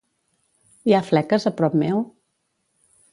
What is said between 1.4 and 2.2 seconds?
a prop meu?